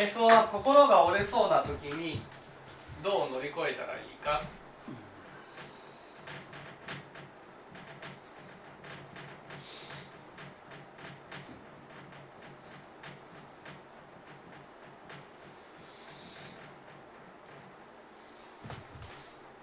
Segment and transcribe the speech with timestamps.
[0.00, 2.22] えその心が折れそうな時に
[3.02, 4.42] どう乗り越えたらいいか？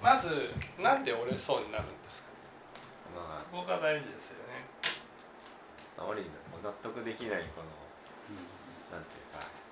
[0.02, 0.52] まず
[0.84, 2.30] なんで折れそうになるんですか？
[3.16, 4.66] まあそこが大事ですよね。
[5.98, 7.72] あまりにも納得できないこの
[8.92, 9.65] なんていうか、えー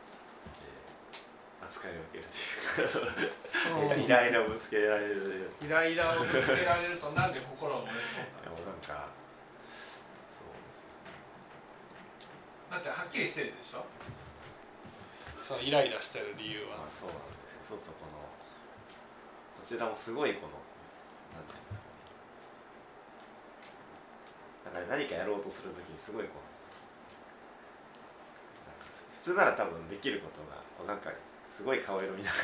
[1.63, 3.07] 扱いを受けるとい
[3.87, 5.49] うかイライラをぶつけられる。
[5.61, 8.59] イライラをぶつけられるとなんで心が折れそうでなの？
[8.59, 9.07] もなんか
[10.29, 11.07] そうですね。
[12.69, 13.85] だってはっきりしてるでしょ？
[15.41, 16.77] そのイライラしてる理由は。
[16.83, 17.79] まあそうなんですよ。
[17.79, 18.19] ちょっとこの
[19.59, 20.59] こちらもすごいこの
[21.33, 21.87] なんていうんですか
[24.75, 24.75] ね。
[24.75, 26.52] なんか何かやろうとするときにすごいこうなんか
[29.23, 31.07] 普通なら多分できることがこうなんか
[31.47, 32.35] すごい顔色見なが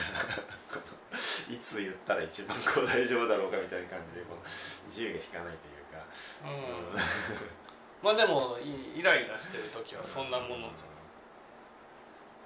[0.79, 0.79] ら
[1.51, 4.41] いつ言ったら一番こう大丈夫だろうかみたいな感じでこの
[4.87, 5.99] 自由が引かないというか、
[6.47, 6.95] うん。
[6.95, 7.59] うん
[7.99, 10.87] まあでもイイライラしてる時はそんなものじゃ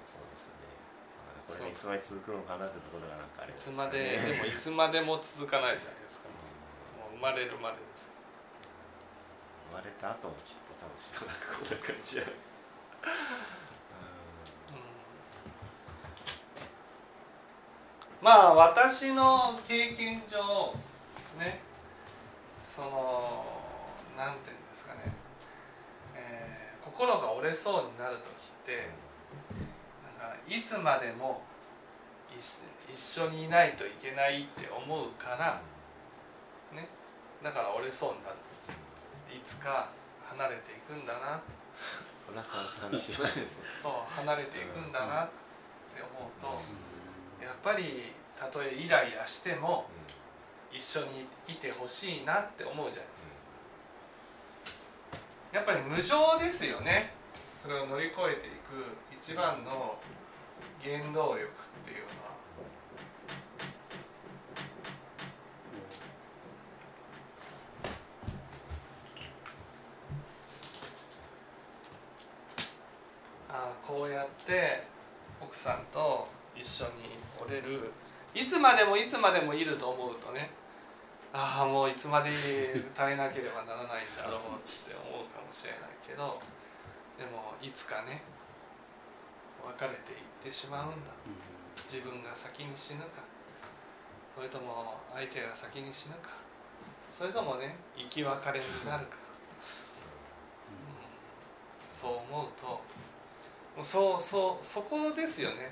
[0.02, 0.66] そうですね。
[1.22, 6.28] まあこれがいつまで続くのかなってところがなんかあれいつまででもいつまでも続かないじゃないですか。
[6.98, 8.10] もう生まれるまでです
[9.70, 12.24] 生まれた後もきっと多分しばらくこんな感じや
[18.24, 20.72] まあ私の経験上
[21.38, 21.60] ね
[22.58, 23.44] その
[24.16, 25.12] なんていうんですかね、
[26.16, 28.30] えー心が折れそうになる時っ
[28.64, 28.88] て
[30.06, 31.42] なんかいつまでも
[32.30, 35.60] 一緒一緒にいないといけないって思うから
[36.70, 36.86] ね。
[37.42, 38.70] だから折れそうになるんです
[39.32, 39.90] いつか
[40.22, 41.42] 離れていくんだな。
[42.24, 42.32] と
[43.82, 45.28] そう離れていくんだなっ
[45.96, 46.93] て思うと
[47.44, 49.84] やっぱりたとえイライラしても
[50.72, 53.28] 一緒にいてほしいなって思うじゃないですか。
[55.52, 57.12] やっぱり無情ですよね。
[57.62, 59.98] それを乗り越えていく一番の
[60.82, 61.46] 原動力っ
[61.84, 62.14] ていうのは。
[73.50, 74.82] ああこうやって
[75.40, 76.26] 奥さんと
[76.56, 77.92] 一緒におれる。
[78.34, 80.50] いつまでもいつまでもいると思うとね。
[81.32, 82.30] ああもういつまで
[82.94, 86.40] 耐えなければならないんだろうって思うかもしれないけど。
[87.18, 88.22] でもいつかね
[89.64, 90.96] 別れていってしまうんだ。
[91.90, 93.22] 自分が先に死ぬか。
[94.34, 96.30] それとも相手が先に死ぬか。
[97.12, 99.16] それともね生き別れになるか、
[100.68, 100.74] う
[101.94, 101.96] ん。
[101.96, 102.82] そう思うと
[103.84, 105.70] そうそうそこですよね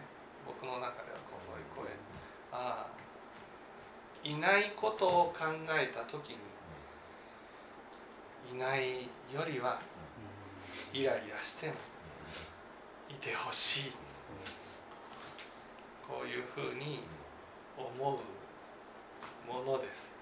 [0.60, 1.96] 僕の中ではこう乗り越え
[2.52, 2.92] ああ
[4.24, 6.36] いないことを考えた時に
[8.52, 9.02] いない
[9.32, 9.80] よりは
[10.92, 11.74] イライラしても
[13.08, 13.92] いてほしい。
[16.06, 17.00] こういうふうに
[17.74, 18.18] 思う
[19.50, 20.12] ものです、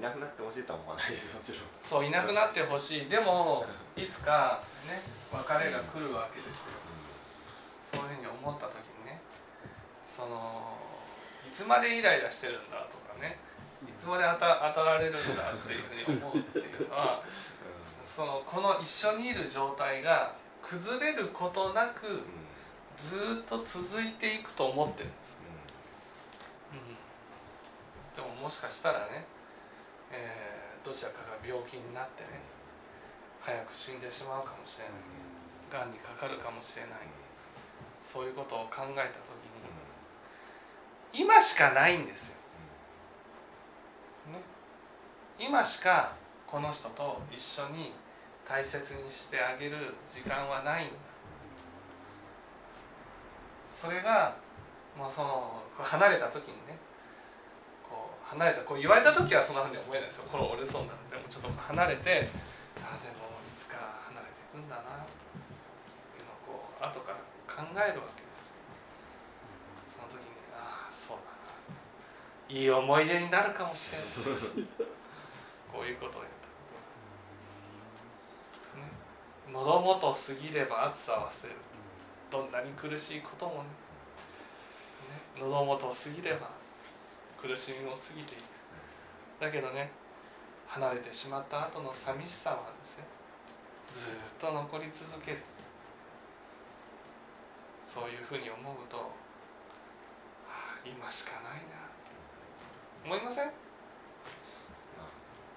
[0.00, 1.60] いなくなってほしいとは思わないですもちろん。
[1.84, 3.08] そういなくなってほしい。
[3.12, 4.96] でもいつかね
[5.28, 6.80] 別れが来るわけですよ。
[7.84, 9.20] そういうふうに思った時にね
[10.06, 10.78] その
[11.44, 13.36] いつまでイライラしてるんだとかね
[13.84, 17.22] いつまで当た当たられるんだっていうふうに思うっていうのは
[18.06, 20.32] そのこの一緒にいる状態が
[20.62, 22.24] 崩れることなく
[22.96, 25.40] ずーっと続いていくと思ってるんです、
[26.72, 29.24] うん、でももしかしたらね、
[30.12, 32.40] えーどちらかが病気になってね
[33.40, 35.84] 早く死んでしまうかもしれない。
[35.84, 35.92] がん。
[35.92, 36.92] にかかるかもしれない。
[38.00, 39.60] そういうことを考えた時に
[41.12, 42.36] 今しかないんですよ、
[44.32, 44.40] ね、
[45.38, 46.12] 今しか
[46.46, 47.92] この人と一緒に
[48.48, 49.76] 大切にしてあげる
[50.10, 50.94] 時間はないんだ。
[53.68, 54.36] それが
[54.96, 56.78] もうその離れた時にね
[58.30, 60.30] 離れたこう言われた時はそんなふうに思えないですよ。
[60.30, 62.30] 心折れそうなるでもちょっと離れて
[62.78, 65.10] ああでもいつか離れていくんだなと
[66.14, 67.18] いうのをこう後から
[67.50, 68.54] 考えるわけです。
[69.98, 72.54] その時にああそうだな。
[72.54, 74.70] いい思い出になるかもしれない。
[75.66, 76.70] こういうことをやったこ
[78.74, 78.86] とね。
[79.50, 81.58] 喉元過ぎれば暑さは忘れる。
[82.30, 83.70] どんなに苦しいこともね。
[85.34, 85.42] ね。
[85.42, 86.50] 喉元過ぎれば
[87.40, 88.40] 苦しみも過ぎていく。
[89.40, 89.90] だけどね
[90.66, 93.04] 離れてしまった後の寂しさはですね
[93.92, 95.38] ずっと残り続ける。
[97.82, 99.02] そういうふうに思うと、は
[100.48, 101.80] あ、今しかないな。
[103.04, 103.46] 思いません？
[103.46, 103.52] ま
[105.02, 105.06] あ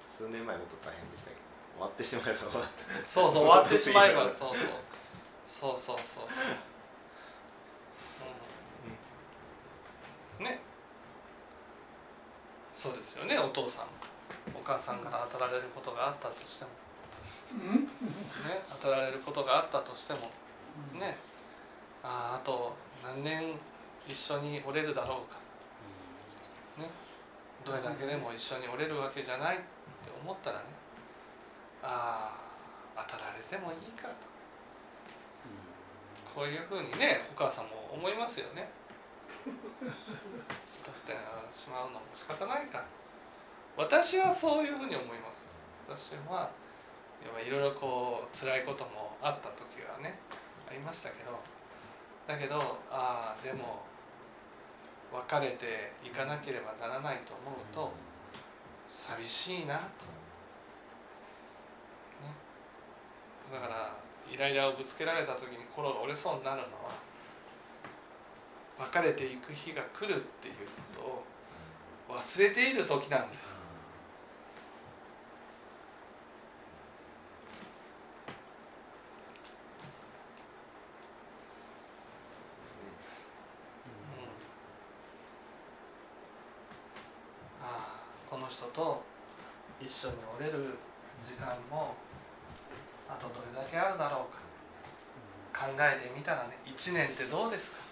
[0.09, 1.41] 数年前もっと大変でしたけど
[1.75, 2.69] 終わってしまえば終わっ
[3.03, 3.07] た。
[3.07, 4.67] そうそう 終わってしまえばそうそう。
[5.45, 6.27] そうそうそう
[10.39, 10.59] うんね
[12.83, 13.85] そうですよねお父さん。
[14.53, 16.71] お母さんから当たられることがあったとしても。
[17.71, 17.87] ね
[18.81, 20.19] 当たられることがあったとしても。
[20.99, 21.15] ね。
[22.03, 23.55] あああと何年
[24.05, 25.39] 一緒におれるだろうか。
[26.83, 26.89] ね。
[27.63, 29.63] どれだけでも一緒におれるわけじゃないって
[30.21, 30.65] 思ったらね。
[31.81, 32.35] あ
[32.97, 34.15] あ当たられてもいいかと。
[36.35, 38.67] こういうふうにねお母さんも思いますよね。
[38.82, 38.82] だ
[39.49, 39.55] っ
[41.05, 41.11] て
[41.51, 42.83] しまうのも仕方ないか
[43.75, 45.47] 私はそういうふうに思います。
[45.87, 46.51] 私は
[47.25, 50.19] 要はいろいろこう辛いこともあった時はね
[50.69, 51.39] ありましたけど。
[52.27, 52.55] だけど
[52.89, 53.83] ああでも
[55.11, 57.91] 別れていかなければならないと思うと
[58.87, 59.81] 寂しいなと、
[62.23, 62.31] ね、
[63.51, 63.93] だから
[64.31, 66.95] イライラをぶつけられた時に心が折れそうになるのは
[68.79, 70.55] 別れていく日が来るっていう
[70.95, 71.01] こ
[72.09, 73.53] とを忘れている時なんです。
[87.61, 87.99] ああ
[88.29, 89.03] この人と
[89.79, 90.77] 一緒におれる
[91.25, 91.95] 時間も
[93.07, 94.43] あとどれだけあるだろうか。
[95.53, 97.82] 考えてみたらね1年ってどうですか？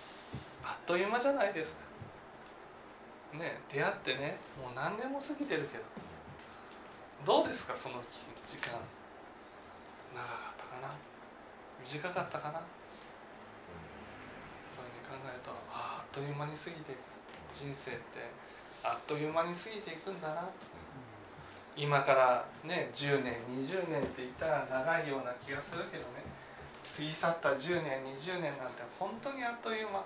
[0.63, 3.37] あっという間じゃないですか。
[3.37, 5.83] ね出会ってねもう何年も過ぎてるけど。
[7.25, 8.01] どうですかその
[8.45, 8.79] 時間。
[10.13, 10.93] 長かったかな。
[11.85, 12.61] 短かったかな。
[14.69, 16.95] そういうふうに考えるとあっという間に過ぎて
[17.53, 18.01] 人生って
[18.83, 20.49] あっという間に過ぎていくんだな。
[21.77, 26.25] 今からね10年20年って言ったら長いような気がするけどね。
[26.83, 30.03] 過ぎ去った10年20年なんて本当にあっという間。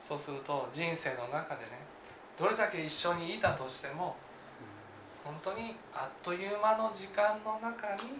[0.00, 1.78] そうすると人生の中でね
[2.38, 4.16] どれだけ一緒にいたとしても
[5.22, 8.10] 本当にあっという間の時間の中に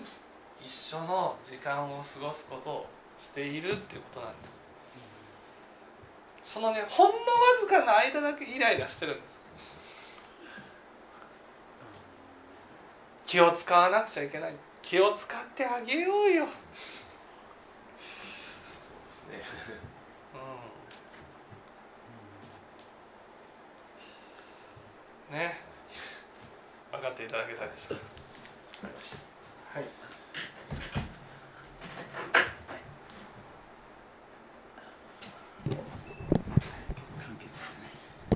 [0.64, 2.86] 一緒の時間を過ごすことを
[3.18, 4.60] しているっていうことなんです。
[6.44, 7.20] そのねほんのわ
[7.60, 9.40] ずかな間だけイライラしてるんです。
[13.26, 14.54] 気を使わなくちゃいけない。
[14.82, 16.50] 気を使ってあげようよ、そ
[18.00, 19.89] うですね。
[25.30, 25.58] ね。
[26.90, 28.02] 分かっていただけたでしょうか。
[29.74, 29.99] はい。